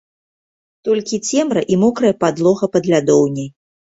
[0.89, 3.49] Толькі цемра і мокрая падлога пад лядоўняй.